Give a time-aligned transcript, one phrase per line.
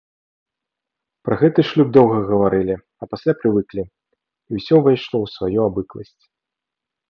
[1.27, 6.19] Пра гэты шлюб доўга гаварылі, а пасля прывыклі, і ўсё ўвайшло ў сваю абыкласць.